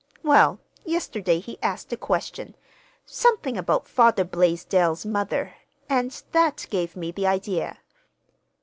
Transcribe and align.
Well, 0.23 0.57
yesterday 0.83 1.37
he 1.37 1.61
asked 1.61 1.93
a 1.93 1.95
question—something 1.95 3.55
about 3.55 3.87
Father 3.87 4.23
Blaisdell's 4.23 5.05
mother; 5.05 5.53
and 5.87 6.09
that 6.31 6.65
gave 6.71 6.95
me 6.95 7.11
the 7.11 7.27
idea. 7.27 7.77